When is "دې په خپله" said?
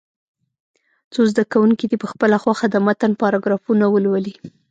1.87-2.35